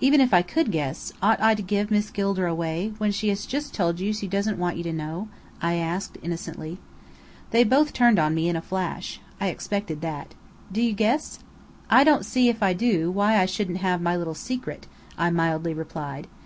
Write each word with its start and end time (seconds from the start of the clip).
"Even 0.00 0.20
if 0.20 0.34
I 0.34 0.42
could 0.42 0.70
guess, 0.70 1.14
ought 1.22 1.40
I 1.40 1.54
to 1.54 1.62
give 1.62 1.90
Miss 1.90 2.10
Gilder 2.10 2.46
away, 2.46 2.92
when 2.98 3.10
she 3.10 3.30
has 3.30 3.46
just 3.46 3.72
told 3.72 4.00
you 4.00 4.12
she 4.12 4.28
doesn't 4.28 4.58
want 4.58 4.76
you 4.76 4.82
to 4.82 4.92
know?" 4.92 5.28
I 5.62 5.76
asked 5.76 6.18
innocently. 6.22 6.76
They 7.52 7.64
both 7.64 7.94
turned 7.94 8.18
on 8.18 8.34
me 8.34 8.50
in 8.50 8.56
a 8.56 8.60
flash. 8.60 9.18
(I 9.40 9.46
expected 9.48 10.02
that.) 10.02 10.34
"Do 10.70 10.82
you 10.82 10.92
guess?" 10.92 11.38
"I 11.88 12.04
don't 12.04 12.26
see, 12.26 12.50
if 12.50 12.62
I 12.62 12.74
do, 12.74 13.10
why 13.10 13.38
I 13.38 13.46
shouldn't 13.46 13.78
have 13.78 14.02
my 14.02 14.14
little 14.14 14.34
secret," 14.34 14.88
I 15.16 15.30
mildly 15.30 15.72
replied. 15.72 16.26